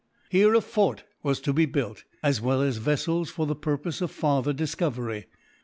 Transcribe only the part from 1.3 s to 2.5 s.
to be built, as